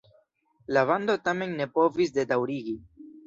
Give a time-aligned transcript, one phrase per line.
[0.77, 2.77] La bando tamen ne povis ne daŭrigi.